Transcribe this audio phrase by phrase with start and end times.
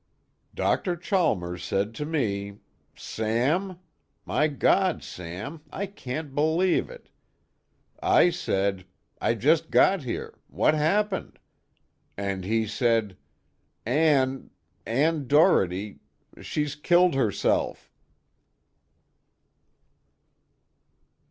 [0.55, 0.95] "Dr.
[0.97, 2.57] Chalmers said to me:
[2.95, 3.77] 'Sam?
[4.25, 7.11] My God, Sam, I can't believe it.'
[8.01, 8.85] I said:
[9.21, 10.39] 'I just got here.
[10.47, 11.37] What's happened?'
[12.17, 13.15] And he said:
[13.85, 14.49] 'Ann
[14.87, 15.99] Ann Doherty
[16.41, 17.91] she's killed herself.'"